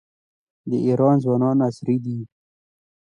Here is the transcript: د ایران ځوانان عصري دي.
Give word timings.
د 0.69 0.71
ایران 0.85 1.15
ځوانان 1.23 1.57
عصري 1.67 1.97
دي. 2.05 2.17